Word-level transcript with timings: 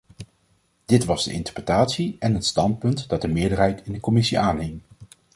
Dit 0.85 1.05
was 1.05 1.23
de 1.23 1.31
interpretatie 1.31 2.15
en 2.19 2.33
het 2.33 2.45
standpunt 2.45 3.09
dat 3.09 3.21
de 3.21 3.27
meerderheid 3.27 3.85
in 3.85 3.93
de 3.93 3.99
commissie 3.99 4.39
aanhing. 4.39 4.81